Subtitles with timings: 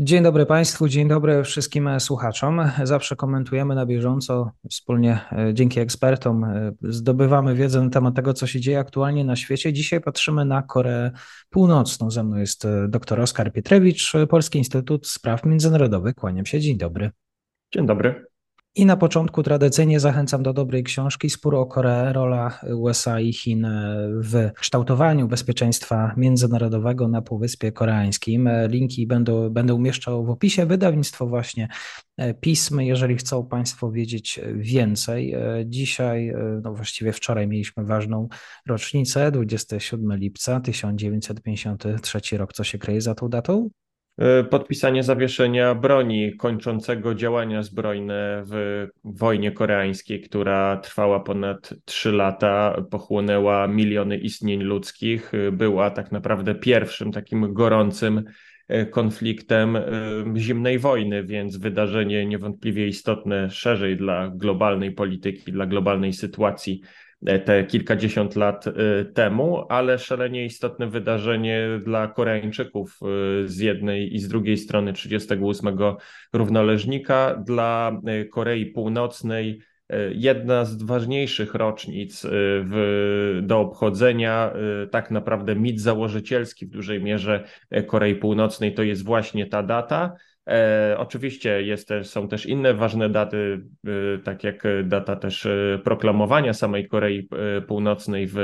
[0.00, 2.70] Dzień dobry Państwu, dzień dobry wszystkim słuchaczom.
[2.82, 8.46] Zawsze komentujemy na bieżąco, wspólnie e, dzięki ekspertom e, zdobywamy wiedzę na temat tego, co
[8.46, 9.72] się dzieje aktualnie na świecie.
[9.72, 11.10] Dzisiaj patrzymy na Koreę
[11.50, 12.10] Północną.
[12.10, 16.14] Ze mną jest e, dr Oskar Pietrewicz, Polski Instytut Spraw Międzynarodowych.
[16.14, 17.10] Kłaniam się, dzień dobry.
[17.74, 18.27] Dzień dobry.
[18.78, 23.66] I na początku tradycyjnie zachęcam do dobrej książki Spór o Koreę, rola USA i Chin
[24.22, 28.48] w kształtowaniu bezpieczeństwa międzynarodowego na Półwyspie Koreańskim.
[28.68, 30.66] Linki będą, będę umieszczał w opisie.
[30.66, 31.68] Wydawnictwo właśnie
[32.16, 35.34] e, pism, jeżeli chcą Państwo wiedzieć więcej.
[35.34, 38.28] E, dzisiaj, e, no właściwie wczoraj mieliśmy ważną
[38.66, 42.52] rocznicę, 27 lipca 1953 rok.
[42.52, 43.68] Co się kryje za tą datą?
[44.18, 52.82] E, podpisanie zawieszenia broni kończącego działania zbrojne w wojnie koreańskiej, która trwała ponad 3 lata,
[52.90, 58.24] pochłonęła miliony istnień ludzkich, e, była tak naprawdę pierwszym takim gorącym
[58.68, 59.78] e, konfliktem
[60.36, 66.80] zimnej wojny, więc wydarzenie niewątpliwie istotne szerzej dla globalnej polityki, dla globalnej sytuacji
[67.44, 74.18] te kilkadziesiąt lat e, temu, ale szalenie istotne wydarzenie dla Koreańczyków e, z jednej i
[74.18, 75.78] z drugiej strony 38
[76.32, 78.00] równoleżnika, dla
[78.32, 79.60] Korei Północnej
[80.12, 84.52] jedna z ważniejszych rocznic w, do obchodzenia.
[84.90, 87.44] Tak naprawdę mit założycielski w dużej mierze
[87.86, 90.14] Korei Północnej to jest właśnie ta data.
[90.48, 95.80] E, oczywiście jest też, są też inne ważne daty, e, tak jak data też e,
[95.84, 97.28] proklamowania samej Korei
[97.58, 98.34] e, Północnej w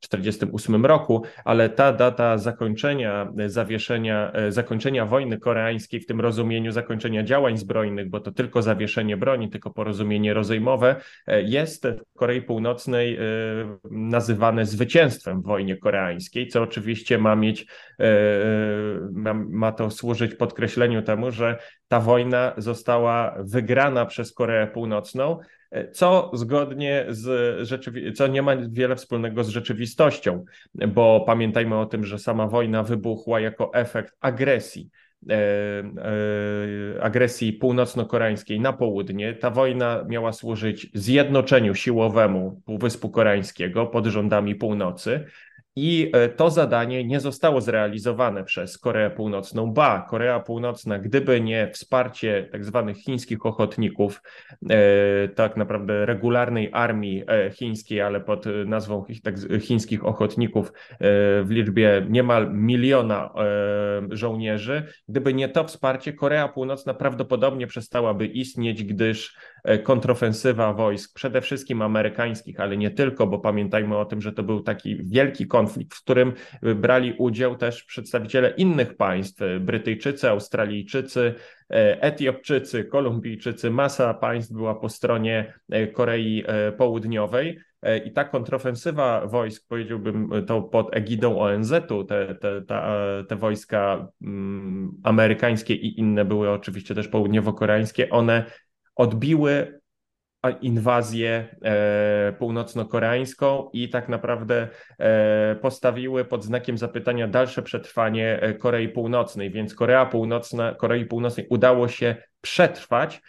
[0.00, 7.56] 1948 roku, ale ta data zakończenia, zawieszenia, zakończenia wojny koreańskiej w tym rozumieniu zakończenia działań
[7.58, 10.96] zbrojnych, bo to tylko zawieszenie broni, tylko porozumienie rozejmowe,
[11.26, 13.18] jest w Korei Północnej
[13.90, 17.66] nazywane zwycięstwem w wojnie koreańskiej, co oczywiście ma mieć,
[19.12, 21.51] ma, ma to służyć podkreśleniu temu, że
[21.88, 25.38] ta wojna została wygrana przez Koreę Północną,
[25.92, 30.44] co zgodnie z rzeczywi- co nie ma wiele wspólnego z rzeczywistością,
[30.88, 34.90] bo pamiętajmy o tym, że sama wojna wybuchła jako efekt agresji.
[35.30, 35.34] E,
[36.98, 39.34] e, agresji północno-koreańskiej na południe.
[39.34, 45.24] Ta wojna miała służyć zjednoczeniu siłowemu Półwyspu Koreańskiego pod rządami północy,
[45.76, 49.72] i e, to zadanie nie zostało zrealizowane przez Koreę Północną.
[49.72, 54.22] Ba, Korea Północna, gdyby nie wsparcie tak zwanych chińskich ochotników,
[54.70, 60.72] e, tak naprawdę regularnej armii e, chińskiej, ale pod nazwą tak, chińskich ochotników
[61.44, 63.30] w liczbie niemal miliona
[64.10, 69.36] żołnierzy, gdyby nie to wsparcie, Korea Północna prawdopodobnie przestałaby istnieć, gdyż
[69.82, 74.60] kontrofensywa wojsk, przede wszystkim amerykańskich, ale nie tylko, bo pamiętajmy o tym, że to był
[74.60, 81.34] taki wielki konflikt, w którym brali udział też przedstawiciele innych państw, Brytyjczycy, Australijczycy,
[81.70, 87.58] e, Etiopczycy, Kolumbijczycy, masa państw była po stronie e, Korei e, Południowej.
[88.04, 92.82] I ta kontrofensywa wojsk, powiedziałbym to pod egidą ONZ-u, te, te, te,
[93.28, 98.44] te wojska mm, amerykańskie i inne były oczywiście też południowo-koreańskie, one
[98.96, 99.82] odbiły
[100.60, 108.88] inwazję e, północno-koreańską i tak naprawdę e, postawiły pod znakiem zapytania dalsze przetrwanie e, Korei
[108.88, 113.22] Północnej, więc Korea Północna, Korei Północnej udało się przetrwać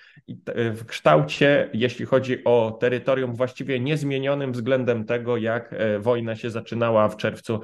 [0.55, 7.09] w kształcie, jeśli chodzi o terytorium, właściwie niezmienionym względem tego, jak e, wojna się zaczynała
[7.09, 7.61] w czerwcu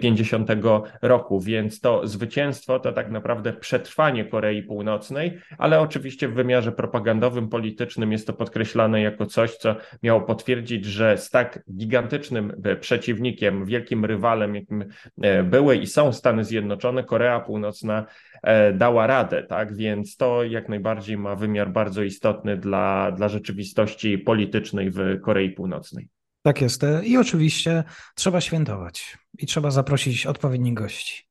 [0.00, 0.56] 50 e,
[1.02, 1.40] roku.
[1.40, 8.12] Więc to zwycięstwo to tak naprawdę przetrwanie Korei Północnej, ale oczywiście w wymiarze propagandowym, politycznym
[8.12, 14.04] jest to podkreślane jako coś, co miało potwierdzić, że z tak gigantycznym e, przeciwnikiem, wielkim
[14.04, 14.84] rywalem, jakim
[15.44, 18.06] były i są Stany Zjednoczone, Korea Północna
[18.74, 19.76] dała radę, tak?
[19.76, 26.08] Więc to jak najbardziej ma wymiar bardzo istotny dla, dla rzeczywistości politycznej w Korei Północnej.
[26.42, 26.86] Tak jest.
[27.02, 31.24] I oczywiście trzeba świętować i trzeba zaprosić odpowiednich gości.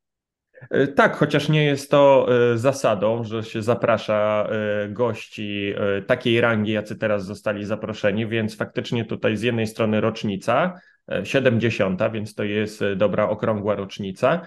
[0.69, 5.73] E, tak, chociaż nie jest to e, zasadą, że się zaprasza e, gości
[6.07, 10.79] takiej rangi, jacy teraz zostali zaproszeni, więc faktycznie tutaj z jednej strony rocznica,
[11.23, 14.41] 70., więc to jest dobra okrągła rocznica,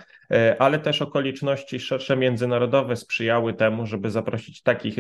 [0.59, 4.97] ale też okoliczności szersze międzynarodowe sprzyjały temu, żeby zaprosić takich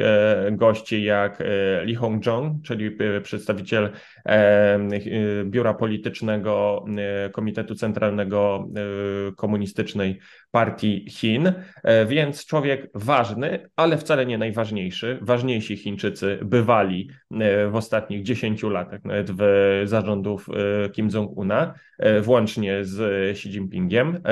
[0.52, 1.42] gości jak
[1.84, 3.90] Li Hongzhong, czyli przedstawiciel
[5.44, 6.84] biura politycznego
[7.32, 8.68] Komitetu Centralnego
[9.36, 10.18] Komunistycznej
[10.50, 11.52] Partii Chin,
[12.06, 15.18] więc człowiek ważny, ale wcale nie najważniejszy.
[15.22, 17.10] Ważniejsi Chińczycy bywali
[17.70, 20.46] w ostatnich 10 latach, nawet w zarządów
[20.92, 21.74] Kim Jong-una,
[22.22, 23.00] włącznie z
[23.30, 24.22] Xi Jinpingiem,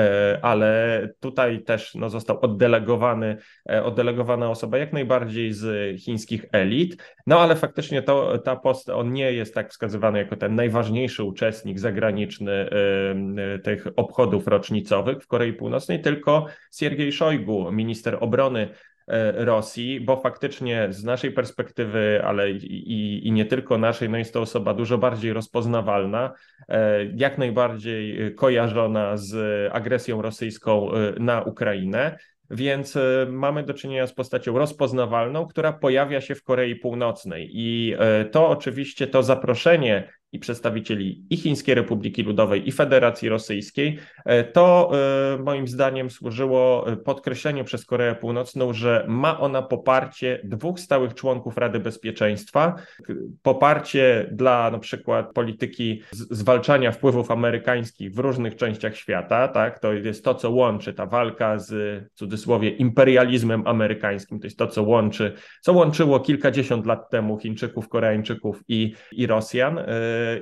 [0.41, 3.37] ale tutaj też no, został oddelegowany,
[3.83, 9.31] oddelegowana osoba jak najbardziej z chińskich elit, no ale faktycznie to, ta post, on nie
[9.31, 12.69] jest tak wskazywany jako ten najważniejszy uczestnik zagraniczny
[13.63, 16.45] tych obchodów rocznicowych w Korei Północnej, tylko
[16.75, 18.94] Siergiej Szojgu, minister obrony e,
[19.33, 24.41] Rosji, bo faktycznie z naszej perspektywy, ale i, i nie tylko naszej, no jest to
[24.41, 26.33] osoba dużo bardziej rozpoznawalna,
[26.69, 29.35] e, jak najbardziej kojarzona z
[29.73, 32.17] agresją rosyjską e, na Ukrainę.
[32.49, 32.97] Więc
[33.27, 37.49] mamy do czynienia z postacią rozpoznawalną, która pojawia się w Korei Północnej.
[37.53, 37.95] I
[38.31, 44.91] to oczywiście to zaproszenie i przedstawicieli i Chińskiej Republiki Ludowej, i Federacji Rosyjskiej, e, to
[45.33, 51.13] e, moim zdaniem służyło e, podkreśleniu przez Koreę Północną, że ma ona poparcie dwóch stałych
[51.13, 52.75] członków Rady Bezpieczeństwa,
[53.41, 59.79] poparcie dla na przykład polityki zwalczania wpływów amerykańskich w różnych częściach świata, tak?
[59.79, 61.75] To jest to, co łączy ta walka z
[62.15, 67.89] w cudzysłowie imperializmem amerykańskim, to jest to, co łączy, co łączyło kilkadziesiąt lat temu Chińczyków,
[67.89, 69.79] Koreańczyków i, i Rosjan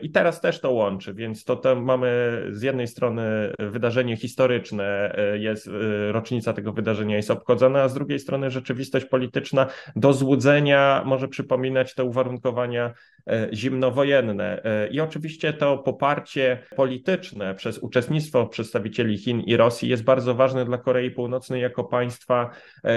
[0.01, 3.23] i teraz też to łączy, więc to, to mamy z jednej strony
[3.59, 9.05] wydarzenie historyczne, e, jest e, rocznica tego wydarzenia jest obchodzona, a z drugiej strony rzeczywistość
[9.05, 12.93] polityczna do złudzenia może przypominać te uwarunkowania
[13.27, 14.61] e, zimnowojenne.
[14.91, 20.77] I oczywiście to poparcie polityczne przez uczestnictwo przedstawicieli Chin i Rosji jest bardzo ważne dla
[20.77, 22.49] Korei Północnej jako państwa,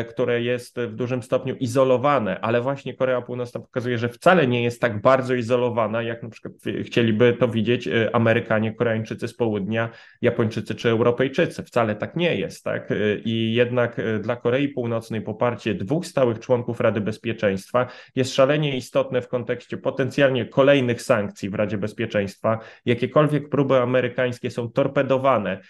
[0.09, 4.81] które jest w dużym stopniu izolowane, ale właśnie Korea Północna pokazuje, że wcale nie jest
[4.81, 9.91] tak bardzo izolowana, jak na przykład chcieliby to widzieć y, Amerykanie, Koreańczycy z południa,
[10.23, 11.63] Japończycy czy Europejczycy.
[11.63, 12.91] Wcale tak nie jest, tak?
[12.91, 17.87] Y, I jednak y, dla Korei Północnej poparcie dwóch stałych członków Rady Bezpieczeństwa
[18.17, 22.59] jest szalenie istotne w kontekście potencjalnie kolejnych sankcji w Radzie Bezpieczeństwa.
[22.85, 25.61] Jakiekolwiek próby amerykańskie są torpedowane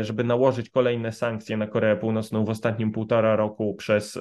[0.00, 4.20] żeby nałożyć kolejne sankcje na Koreę Północną w ostatnim półtora roku przez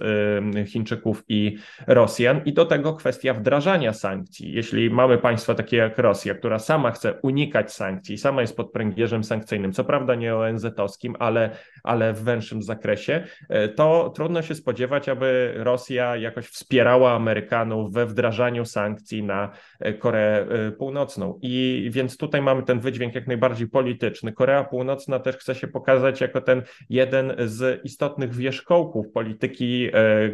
[0.65, 1.57] Chińczyków i
[1.88, 2.42] Rosjan.
[2.45, 4.53] I do tego kwestia wdrażania sankcji.
[4.53, 9.24] Jeśli mamy państwa takie jak Rosja, która sama chce unikać sankcji, sama jest pod pręgierzem
[9.24, 11.50] sankcyjnym, co prawda nie ONZ-owskim, ale,
[11.83, 18.06] ale w węższym zakresie, e, to trudno się spodziewać, aby Rosja jakoś wspierała Amerykanów we
[18.06, 20.45] wdrażaniu sankcji na e, Koreę
[20.77, 21.39] Północną.
[21.42, 24.33] I więc tutaj mamy ten wydźwięk jak najbardziej polityczny.
[24.33, 30.31] Korea Północna też chce się pokazać jako ten jeden z istotnych wierzchołków polityki e, e,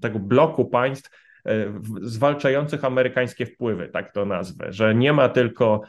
[0.00, 1.10] tego bloku państw
[1.46, 1.50] e,
[2.02, 5.82] zwalczających amerykańskie wpływy, tak to nazwę, że nie ma tylko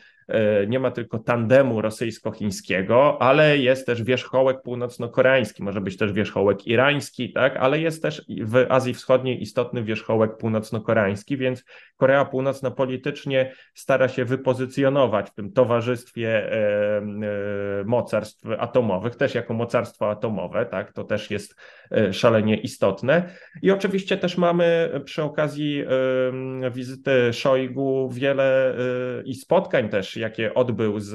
[0.67, 7.33] nie ma tylko tandemu rosyjsko-chińskiego, ale jest też wierzchołek północno-koreański, może być też wierzchołek irański,
[7.33, 11.63] tak, ale jest też w Azji Wschodniej istotny wierzchołek północno-koreański, więc
[11.97, 17.03] Korea Północna politycznie stara się wypozycjonować w tym towarzystwie e, e,
[17.85, 21.55] mocarstw atomowych, też jako mocarstwo atomowe, tak, to też jest
[22.11, 23.29] szalenie istotne.
[23.61, 25.83] I oczywiście też mamy przy okazji
[26.71, 28.75] wizyty Szojgu wiele
[29.25, 31.09] i spotkań też jakie odbył z,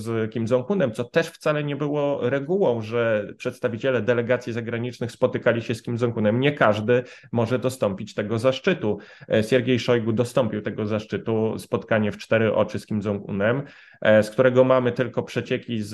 [0.00, 5.74] z Kim Jong-unem, co też wcale nie było regułą, że przedstawiciele delegacji zagranicznych spotykali się
[5.74, 6.40] z Kim Jong-unem.
[6.40, 8.98] Nie każdy może dostąpić tego zaszczytu.
[9.32, 13.62] E, Siergiej Szojgu dostąpił tego zaszczytu, spotkanie w cztery oczy z Kim Jong-unem.
[14.00, 15.88] E, z którego mamy tylko przecieki z,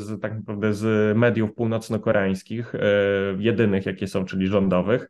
[0.00, 2.78] z, tak naprawdę z mediów północno-koreańskich, e,
[3.38, 5.08] jedynych jakie są, czyli rządowych,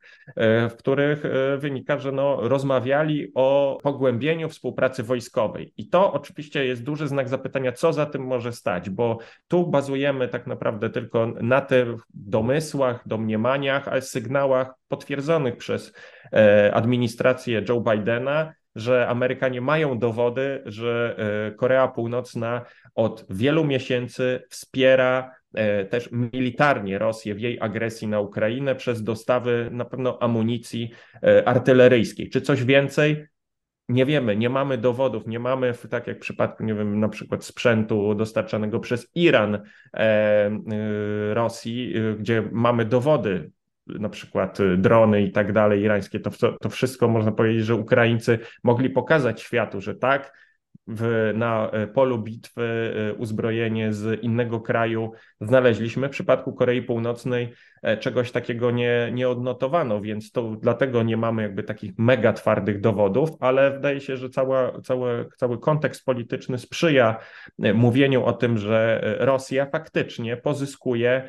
[0.71, 1.23] w których
[1.59, 5.73] wynika, że no, rozmawiali o pogłębieniu współpracy wojskowej.
[5.77, 9.19] I to oczywiście jest duży znak zapytania, co za tym może stać, bo
[9.49, 15.93] tu bazujemy tak naprawdę tylko na tych domysłach, domniemaniach, ale sygnałach potwierdzonych przez
[16.73, 21.17] administrację Joe Bidena, że Amerykanie mają dowody, że
[21.49, 28.21] e, Korea Północna od wielu miesięcy wspiera e, też militarnie Rosję w jej agresji na
[28.21, 30.91] Ukrainę przez dostawy na pewno amunicji
[31.23, 32.31] e, artyleryjskiej.
[32.31, 33.27] Czy coś więcej?
[33.93, 37.45] Nie wiemy, nie mamy dowodów, nie mamy, tak jak w przypadku, nie wiem, na przykład
[37.45, 39.59] sprzętu dostarczanego przez Iran
[41.35, 43.51] Rosji, gdzie mamy dowody
[43.87, 46.31] na przykład y, drony i tak dalej irańskie, to,
[46.61, 50.33] to wszystko można powiedzieć, że Ukraińcy mogli pokazać światu, że tak,
[50.87, 56.09] w, na polu bitwy uzbrojenie z innego kraju znaleźliśmy.
[56.09, 57.53] W przypadku Korei Północnej
[58.01, 63.31] czegoś takiego nie, nie odnotowano, więc to dlatego nie mamy jakby takich mega twardych dowodów,
[63.41, 67.17] ale wydaje się, że cała, cały, cały kontekst polityczny sprzyja
[67.59, 71.29] mówieniu o tym, że Rosja faktycznie pozyskuje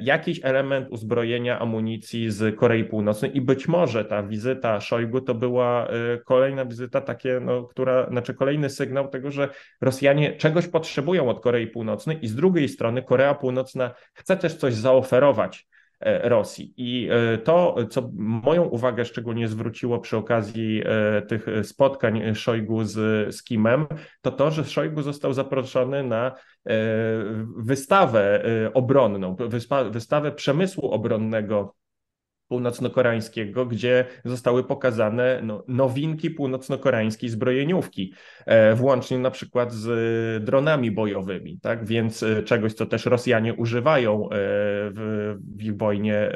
[0.00, 5.86] jakiś element uzbrojenia, amunicji z Korei Północnej i być może ta wizyta Szojgu to była
[5.86, 9.48] e, kolejna wizyta takie, no, która, znaczy kolejny sygnał tego, że
[9.80, 14.74] Rosjanie czegoś potrzebują od Korei Północnej i z drugiej strony Korea Północna chce też coś
[14.74, 15.66] zaoferować.
[15.66, 16.74] E, Rosji.
[16.76, 22.94] I e, to, co moją uwagę szczególnie zwróciło przy okazji e, tych spotkań Szojgu z,
[23.34, 23.86] z Kimem,
[24.20, 26.32] to to, że Szojgu został zaproszony na
[27.56, 28.42] wystawę
[28.74, 29.36] obronną,
[29.90, 31.74] wystawę przemysłu obronnego
[32.48, 38.14] północno-koreańskiego, gdzie zostały pokazane no, nowinki północno-koreańskiej zbrojeniówki,
[38.46, 41.84] e, włącznie na przykład z dronami bojowymi, tak?
[41.84, 46.28] Więc e, czegoś, co też Rosjanie używają e, w, w ich wojnie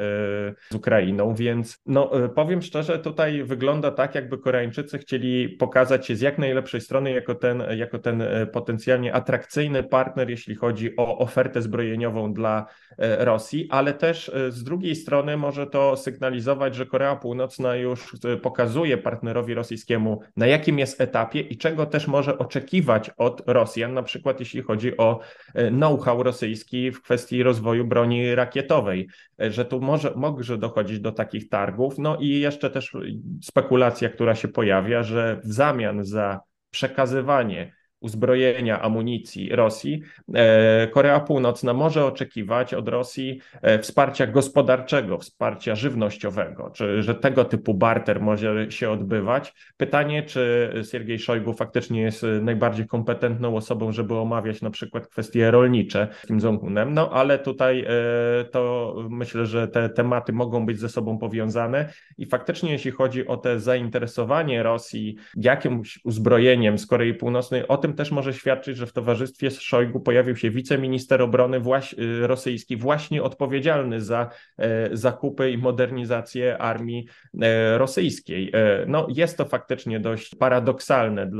[0.71, 6.21] z Ukrainą, więc no, powiem szczerze, tutaj wygląda tak, jakby Koreańczycy chcieli pokazać się z
[6.21, 12.33] jak najlepszej strony jako ten, jako ten potencjalnie atrakcyjny partner, jeśli chodzi o ofertę zbrojeniową
[12.33, 12.65] dla
[12.97, 18.97] Rosji, ale też z drugiej strony może to sygnalizować, że Korea Północna już e, pokazuje
[18.97, 24.39] partnerowi rosyjskiemu, na jakim jest etapie i czego też może oczekiwać od Rosjan, na przykład
[24.39, 25.19] jeśli chodzi o
[25.53, 29.07] e, know-how rosyjski w kwestii rozwoju broni rakietowej,
[29.41, 31.97] e, że tu może, może dochodzić do takich targów.
[31.97, 32.97] No i jeszcze też
[33.41, 36.39] spekulacja, która się pojawia, że w zamian za
[36.71, 40.01] przekazywanie uzbrojenia, amunicji Rosji,
[40.33, 47.45] e, Korea Północna może oczekiwać od Rosji e, wsparcia gospodarczego, wsparcia żywnościowego, czy że tego
[47.45, 49.53] typu barter może się odbywać.
[49.77, 56.07] Pytanie, czy Siergiej Szojgu faktycznie jest najbardziej kompetentną osobą, żeby omawiać na przykład kwestie rolnicze
[56.23, 60.89] z Kim Jong-unem, no ale tutaj e, to myślę, że te tematy mogą być ze
[60.89, 61.89] sobą powiązane.
[62.17, 67.92] I faktycznie jeśli chodzi o te zainteresowanie Rosji jakimś uzbrojeniem z Korei Północnej, o tym
[67.93, 71.61] też może świadczyć, że w towarzystwie Szojgu pojawił się wiceminister obrony
[71.97, 77.07] y, rosyjski, właśnie odpowiedzialny za e, zakupy i modernizację armii
[77.41, 78.51] e, rosyjskiej.
[78.53, 81.31] E, no, jest to faktycznie dość paradoksalne,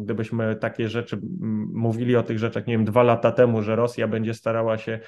[0.00, 1.18] gdybyśmy takie rzeczy
[1.72, 5.00] mówili o tych rzeczach, nie wiem, dwa lata temu, że Rosja będzie starała się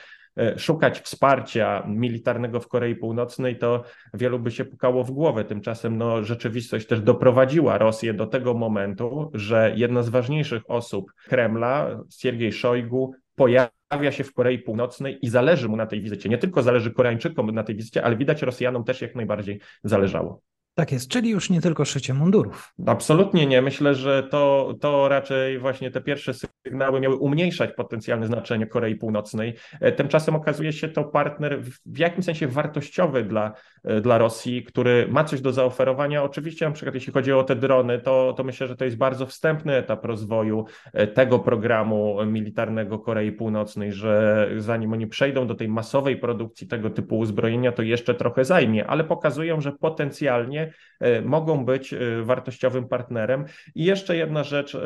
[0.56, 5.44] szukać wsparcia militarnego w Korei Północnej, to wielu by się pukało w głowę.
[5.44, 12.00] Tymczasem no, rzeczywistość też doprowadziła Rosję do tego momentu, że jedna z ważniejszych osób Kremla,
[12.18, 16.28] Siergiej Szojgu, pojawia się w Korei Północnej i zależy mu na tej wizycie.
[16.28, 20.40] Nie tylko zależy Koreańczykom na tej wizycie, ale widać Rosjanom też jak najbardziej zależało.
[20.74, 22.74] Tak jest, czyli już nie tylko szycie mundurów.
[22.86, 23.62] Absolutnie nie.
[23.62, 29.54] Myślę, że to, to raczej właśnie te pierwsze sygnały miały umniejszać potencjalne znaczenie Korei Północnej.
[29.80, 33.52] E, tymczasem okazuje się to partner w jakimś sensie wartościowy dla,
[33.84, 36.22] e, dla Rosji, który ma coś do zaoferowania.
[36.22, 39.26] Oczywiście, na przykład jeśli chodzi o te drony, to, to myślę, że to jest bardzo
[39.26, 45.68] wstępny etap rozwoju e, tego programu militarnego Korei Północnej, że zanim oni przejdą do tej
[45.68, 50.63] masowej produkcji tego typu uzbrojenia, to jeszcze trochę zajmie, ale pokazują, że potencjalnie
[51.00, 53.44] E, mogą być e, wartościowym partnerem.
[53.74, 54.80] I jeszcze jedna rzecz, e,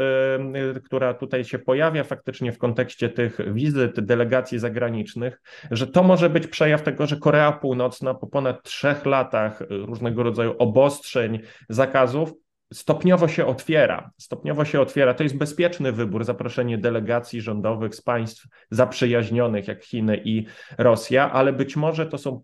[0.85, 6.47] która tutaj się pojawia faktycznie w kontekście tych wizyt delegacji zagranicznych, że to może być
[6.47, 12.33] przejaw tego, że Korea Północna po ponad trzech latach różnego rodzaju obostrzeń, zakazów,
[12.73, 14.11] stopniowo się otwiera.
[14.19, 15.15] Stopniowo się otwiera.
[15.15, 20.47] To jest bezpieczny wybór, zaproszenie delegacji rządowych z państw zaprzyjaźnionych jak Chiny i
[20.79, 22.41] Rosja, ale być może to są e,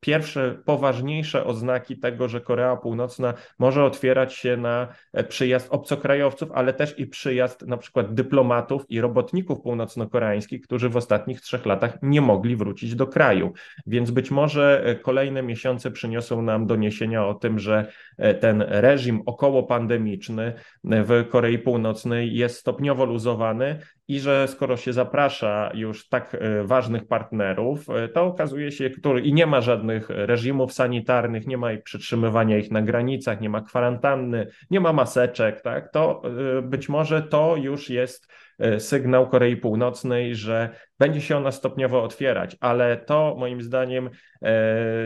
[0.00, 6.72] pierwsze poważniejsze oznaki tego, że Korea Północna może otwierać się na e, przyjazd obcokrajowców, ale
[6.72, 12.20] też i przyjazd na przykład dyplomatów i robotników północno-koreańskich, którzy w ostatnich trzech latach nie
[12.20, 13.52] mogli wrócić do kraju.
[13.86, 17.86] Więc być może e, kolejne miesiące przyniosą nam doniesienia o tym, że
[18.40, 20.52] ten reżim około pandemiczny
[20.84, 27.06] w Korei Północnej jest stopniowo luzowany i że skoro się zaprasza już tak e, ważnych
[27.06, 31.82] partnerów, e, to okazuje się, który i nie ma żadnych reżimów sanitarnych, nie ma ich
[31.82, 36.22] przytrzymywania ich na granicach, nie ma kwarantanny, nie ma maseczek, tak, to
[36.58, 38.28] e, być może to już jest
[38.78, 44.10] sygnał Korei Północnej, że będzie się ona stopniowo otwierać, ale to moim zdaniem,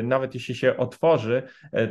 [0.03, 1.43] nawet jeśli się otworzy,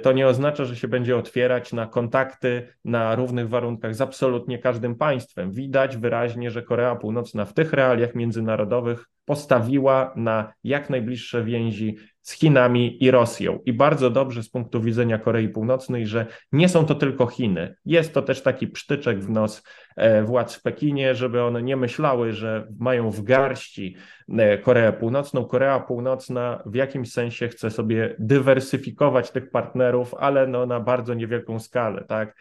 [0.02, 4.96] to nie oznacza, że się będzie otwierać na kontakty na równych warunkach z absolutnie każdym
[4.96, 5.52] państwem.
[5.52, 12.32] Widać wyraźnie, że Korea Północna w tych realiach międzynarodowych postawiła na jak najbliższe więzi z
[12.32, 13.60] Chinami i Rosją.
[13.66, 17.76] I bardzo dobrze z punktu widzenia Korei Północnej, że nie są to tylko Chiny.
[17.86, 19.64] Jest to też taki psztyczek w nos
[19.96, 23.96] e, władz w Pekinie, żeby one nie myślały, że mają w garści
[24.30, 25.46] e, Koreę Północną.
[25.46, 31.60] Korea Północna w jakimś sensie chce sobie dywersyfikować tych partnerów, ale no na bardzo niewielką
[31.60, 32.36] skalę, tak?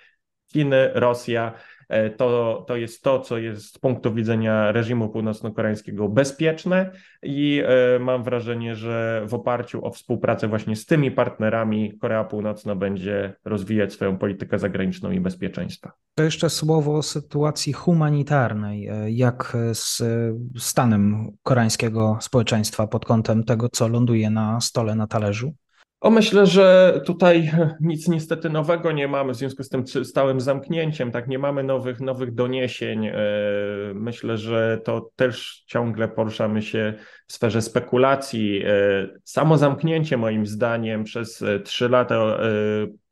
[0.52, 1.52] Chiny, Rosja,
[1.88, 6.90] E, to, to jest to, co jest z punktu widzenia reżimu północno-koreańskiego bezpieczne
[7.22, 12.74] i e, mam wrażenie, że w oparciu o współpracę właśnie z tymi partnerami Korea Północna
[12.74, 15.92] będzie rozwijać swoją politykę zagraniczną i bezpieczeństwa.
[16.14, 18.86] To jeszcze słowo o sytuacji humanitarnej.
[18.86, 20.02] E, jak z
[20.58, 25.54] stanem koreańskiego społeczeństwa pod kątem tego, co ląduje na stole, na talerzu?
[26.06, 31.10] O, myślę, że tutaj nic niestety nowego nie mamy, w związku z tym stałym zamknięciem,
[31.10, 33.06] tak, nie mamy nowych, nowych doniesień.
[33.06, 33.14] E,
[33.94, 36.94] myślę, że to też ciągle poruszamy się
[37.26, 38.62] w sferze spekulacji.
[38.66, 38.70] E,
[39.24, 42.38] samo zamknięcie, moim zdaniem, przez e, trzy lata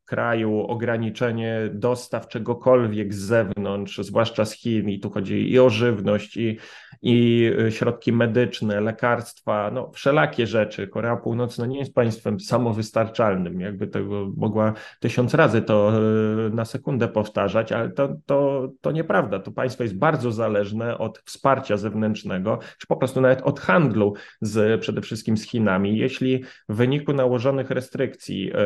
[0.04, 6.36] kraju, ograniczenie dostaw czegokolwiek z zewnątrz, zwłaszcza z Chin, i tu chodzi i o żywność,
[6.36, 6.58] i,
[7.02, 10.88] i środki medyczne, lekarstwa, no wszelakie rzeczy.
[10.88, 17.08] Korea Północna nie jest państwem samowystarczalnym, jakby tego mogła tysiąc razy to e, na sekundę
[17.08, 19.38] powtarzać, ale to, to, to nieprawda.
[19.38, 24.80] To państwo jest bardzo zależne od wsparcia zewnętrznego, czy po prostu nawet od handlu z,
[24.80, 25.98] przede wszystkim z Chinami.
[25.98, 28.56] Jeśli w wyniku nałożonych restrykcji e,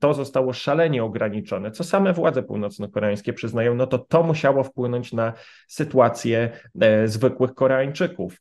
[0.00, 5.32] to zostało szalenie ograniczone, co same władze północno-koreańskie przyznają, no to to musiało wpłynąć na
[5.68, 6.50] sytuację
[7.04, 7.71] zwykłych Koreańczyków.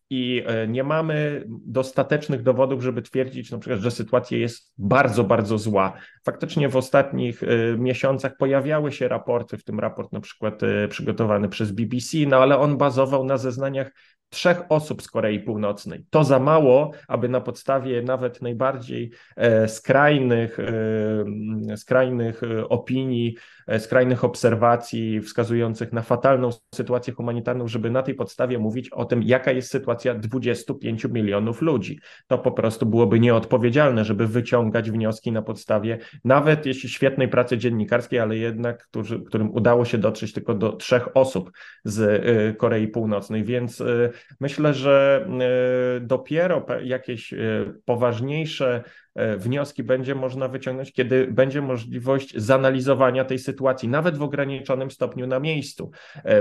[0.10, 5.58] I e, nie mamy dostatecznych dowodów, żeby twierdzić na przykład, że sytuacja jest bardzo, bardzo
[5.58, 5.94] zła.
[6.26, 7.48] Faktycznie w ostatnich e,
[7.78, 12.78] miesiącach pojawiały się raporty, w tym raport na przykład przygotowany przez BBC, no ale on
[12.78, 13.92] bazował na zeznaniach
[14.32, 16.06] trzech osób z Korei Północnej.
[16.10, 23.36] To za mało, aby na podstawie nawet najbardziej e, skrajnych, e, skrajnych e, opinii,
[23.80, 29.52] skrajnych obserwacji wskazujących na fatalną sytuację humanitarną, żeby na tej podstawie mówić o tym, jaka
[29.52, 32.00] jest sytuacja 25 milionów ludzi.
[32.28, 38.20] To po prostu byłoby nieodpowiedzialne, żeby wyciągać wnioski na podstawie nawet jeśli świetnej pracy dziennikarskiej,
[38.20, 38.88] ale jednak,
[39.28, 41.52] którym udało się dotrzeć tylko do trzech osób
[41.84, 43.84] z Korei Północnej, więc
[44.40, 45.26] Myślę, że
[45.98, 47.38] e, dopiero jakieś e,
[47.86, 48.84] poważniejsze
[49.16, 55.28] e, wnioski będzie można wyciągnąć, kiedy będzie możliwość zanalizowania tej sytuacji, nawet w ograniczonym stopniu
[55.28, 55.92] na miejscu.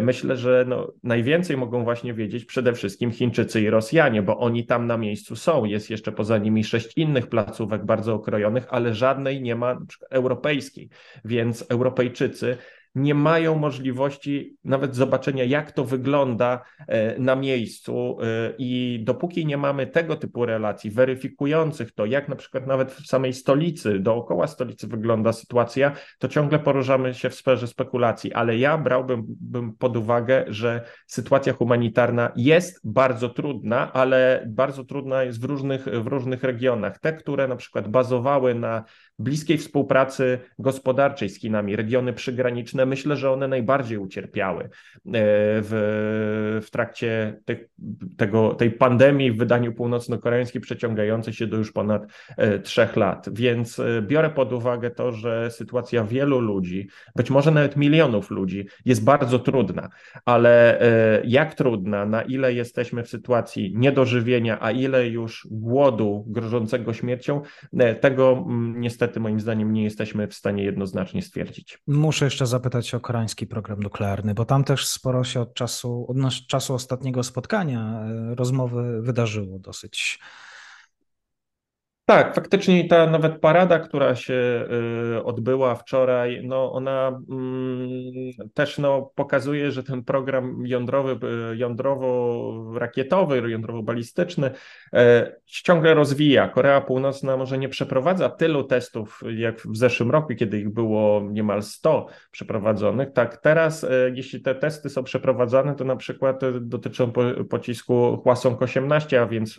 [0.00, 4.86] Myślę, że no, najwięcej mogą właśnie wiedzieć przede wszystkim Chińczycy i Rosjanie, bo oni tam
[4.86, 5.64] na miejscu są.
[5.64, 9.78] Jest jeszcze poza nimi sześć innych placówek bardzo okrojonych, ale żadnej nie ma
[10.10, 10.88] europejskiej,
[11.24, 12.56] więc Europejczycy
[12.94, 18.18] nie mają możliwości nawet zobaczenia, jak to wygląda e, na miejscu.
[18.22, 23.06] E, I dopóki nie mamy tego typu relacji weryfikujących to, jak na przykład nawet w
[23.06, 28.32] samej stolicy, dookoła stolicy wygląda sytuacja, to ciągle poruszamy się w sferze spekulacji.
[28.32, 35.22] Ale ja brałbym bym pod uwagę, że sytuacja humanitarna jest bardzo trudna, ale bardzo trudna
[35.22, 36.98] jest w różnych, w różnych regionach.
[36.98, 38.84] Te, które na przykład bazowały na
[39.18, 44.68] bliskiej współpracy gospodarczej z Chinami, regiony przygraniczne, myślę, że one najbardziej ucierpiały e,
[45.04, 47.56] w, w trakcie te,
[48.16, 52.02] tego, tej pandemii w wydaniu północno-koreańskim przeciągającej się do już ponad
[52.36, 53.28] e, trzech lat.
[53.32, 58.66] Więc e, biorę pod uwagę to, że sytuacja wielu ludzi, być może nawet milionów ludzi,
[58.84, 59.88] jest bardzo trudna,
[60.24, 60.80] ale
[61.24, 67.42] jak trudna, na ile jesteśmy w sytuacji niedożywienia, a ile już głodu grożącego śmiercią,
[68.00, 71.78] tego niestety moim zdaniem nie jesteśmy w stanie jednoznacznie stwierdzić.
[71.86, 76.16] Muszę jeszcze zapytać o koreański program nuklearny, bo tam też sporo się od czasu, od
[76.46, 80.20] czasu ostatniego spotkania e, rozmowy wydarzyło dosyć
[82.10, 84.64] tak, faktycznie ta nawet parada, która się
[85.16, 93.50] y, odbyła wczoraj, no ona mm, też no, pokazuje, że ten program jądrowy, y, jądrowo-rakietowy,
[93.50, 94.50] jądrowo-balistyczny
[94.92, 96.48] e, ciągle rozwija.
[96.48, 101.62] Korea Północna może nie przeprowadza tylu testów jak w zeszłym roku, kiedy ich było niemal
[101.62, 103.12] 100 przeprowadzonych.
[103.12, 107.12] Tak, teraz jeśli te testy są przeprowadzane, to na przykład dotyczą
[107.50, 109.56] pocisku Hwasong 18, a więc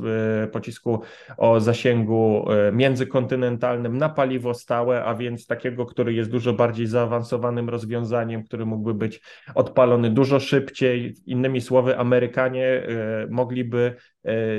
[0.52, 1.02] pocisku
[1.38, 7.70] o zasięgu E, międzykontynentalnym na paliwo stałe, a więc takiego, który jest dużo bardziej zaawansowanym
[7.70, 9.22] rozwiązaniem, który mógłby być
[9.56, 11.16] odpalony dużo szybciej.
[11.26, 13.96] Innymi słowy, Amerykanie e, mogliby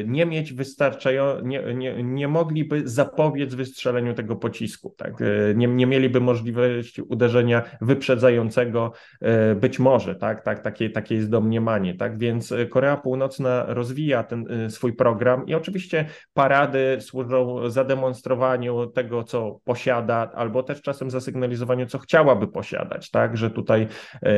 [0.06, 4.94] nie mieć wystarczająco, nie, nie, nie mogliby zapobiec wystrzeleniu tego pocisku.
[4.96, 5.22] Tak?
[5.22, 10.44] E, nie, nie mieliby możliwości uderzenia wyprzedzającego, e, być może, tak?
[10.44, 11.94] Tak, takie, takie jest domniemanie.
[11.94, 12.18] Tak?
[12.18, 20.30] Więc Korea Północna rozwija ten swój program i oczywiście parady służą zademonstrowaniu tego, co posiada,
[20.34, 23.36] albo też czasem zasygnalizowaniu, co chciałaby posiadać, tak?
[23.36, 23.88] Że tutaj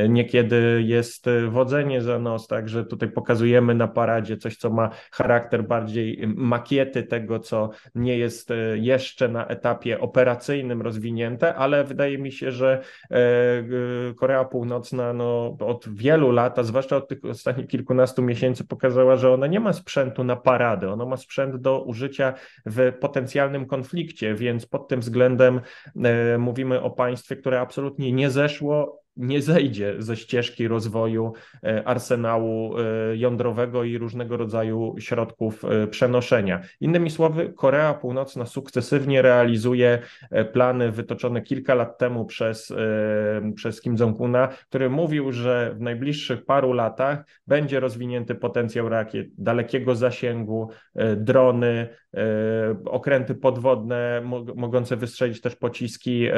[0.08, 2.68] niekiedy jest wodzenie za nos, tak?
[2.68, 8.50] Że tutaj pokazujemy na paradzie coś, co ma charakter bardziej makiety tego, co nie jest
[8.50, 13.16] e, jeszcze na etapie operacyjnym rozwinięte, ale wydaje mi się, że e,
[14.14, 19.32] Korea Północna no, od wielu lat, a zwłaszcza od tych ostatnich kilkunastu miesięcy pokazała, że
[19.32, 22.34] ona nie ma sprzętu na paradę, ona ma sprzęt do użycia
[22.66, 25.60] w potencjalnym konflikcie, więc pod tym względem
[26.04, 31.32] e, mówimy o państwie, które absolutnie nie zeszło nie zejdzie ze ścieżki rozwoju
[31.64, 32.82] e, arsenału e,
[33.16, 36.60] jądrowego i różnego rodzaju środków e, przenoszenia.
[36.80, 39.98] Innymi słowy, Korea Północna sukcesywnie realizuje
[40.52, 42.72] plany wytoczone kilka lat temu przez,
[43.54, 49.94] przez Kim Jong-una, który mówił, że w najbliższych paru latach będzie rozwinięty potencjał rakiet dalekiego
[49.94, 50.70] zasięgu,
[51.16, 51.88] drony,
[52.86, 54.22] okręty podwodne
[54.56, 56.28] mogące wystrzelić też pociski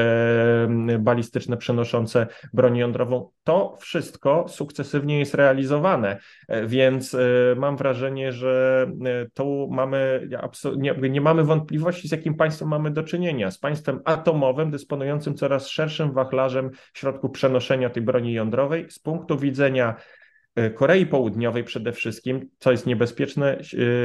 [0.98, 3.30] balistyczne przenoszące broń broń jądrową.
[3.44, 7.18] To wszystko sukcesywnie jest realizowane, e, więc e,
[7.56, 10.28] mam wrażenie, że e, tu mamy,
[10.76, 13.50] nie, nie mamy wątpliwości, z jakim państwem mamy do czynienia.
[13.50, 18.86] Z państwem atomowym, dysponującym coraz szerszym wachlarzem środków przenoszenia tej broni jądrowej.
[18.90, 19.94] Z punktu widzenia
[20.74, 23.58] Korei Południowej przede wszystkim, co jest niebezpieczne,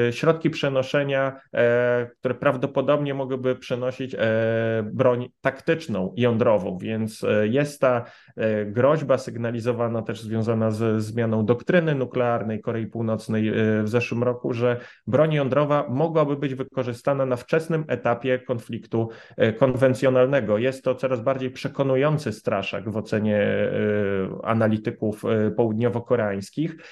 [0.08, 4.16] e, środki przenoszenia, e, które prawdopodobnie mogłyby przenosić
[4.84, 8.06] broń taktyczną, jądrową, więc jest ta
[8.66, 13.52] groźba sygnalizowana też związana ze zmianą doktryny nuklearnej Korei Północnej
[13.84, 19.10] w zeszłym roku, że broń jądrowa mogłaby być wykorzystana na wczesnym etapie konfliktu
[19.58, 20.58] konwencjonalnego.
[20.58, 23.48] Jest to coraz bardziej przekonujący straszak w ocenie
[24.44, 25.24] analityków
[25.56, 26.41] południowo-koreańskich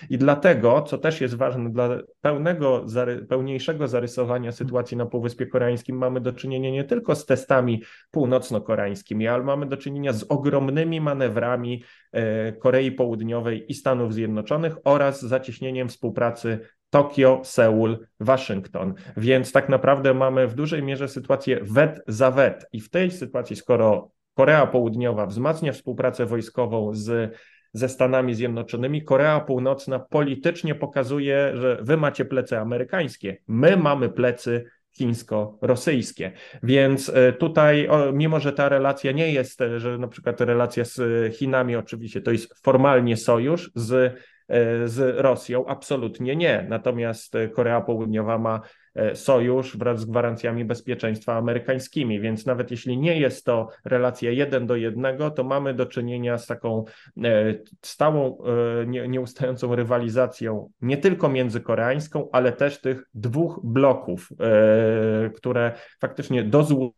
[0.09, 1.89] i dlatego, co też jest ważne dla
[2.21, 2.85] pełnego,
[3.29, 9.43] pełniejszego zarysowania sytuacji na Półwyspie Koreańskim, mamy do czynienia nie tylko z testami północno-koreańskimi, ale
[9.43, 16.59] mamy do czynienia z ogromnymi manewrami e, Korei Południowej i Stanów Zjednoczonych oraz zacieśnieniem współpracy
[16.89, 18.93] Tokio, Seul, Waszyngton.
[19.17, 22.65] Więc tak naprawdę mamy w dużej mierze sytuację wet za wet.
[22.71, 27.35] I w tej sytuacji, skoro Korea Południowa wzmacnia współpracę wojskową z
[27.73, 34.65] ze Stanami Zjednoczonymi, Korea Północna politycznie pokazuje, że wy macie plecy amerykańskie, my mamy plecy
[34.91, 36.31] chińsko-rosyjskie.
[36.63, 41.01] Więc e, tutaj, mimo że ta relacja nie jest, e, że na przykład relacja z
[41.35, 43.91] Chinami oczywiście to jest formalnie sojusz z,
[44.47, 46.65] e, z Rosją, absolutnie nie.
[46.69, 52.19] Natomiast Korea Południowa ma E, sojusz wraz z gwarancjami bezpieczeństwa amerykańskimi.
[52.19, 56.47] Więc nawet jeśli nie jest to relacja jeden do jednego, to mamy do czynienia z
[56.47, 56.85] taką
[57.23, 58.37] e, stałą,
[58.81, 64.29] e, nieustającą rywalizacją nie tylko międzykoreańską, ale też tych dwóch bloków,
[65.35, 66.93] które faktycznie do złu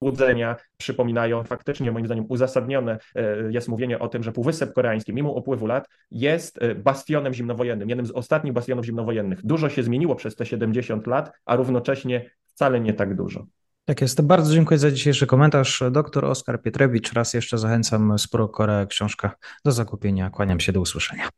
[0.00, 5.30] łudzenia przypominają faktycznie, moim zdaniem, uzasadnione e, jest mówienie o tym, że Półwysep Koreański, mimo
[5.30, 9.46] upływu lat, jest e, bastionem zimnowojennym, jednym z ostatnich bastionów zimnowojennych.
[9.46, 13.46] Dużo się zmieniło przez te 70 lat, a równocześnie wcale nie tak dużo.
[13.84, 14.20] Tak jest.
[14.20, 15.82] Bardzo dziękuję za dzisiejszy komentarz.
[15.90, 17.12] Doktor Oskar Pietrewicz.
[17.12, 20.30] Raz jeszcze zachęcam Sporo Korea książka do zakupienia.
[20.30, 21.28] Kłaniam się do usłyszenia.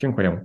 [0.00, 0.44] Dziękuję.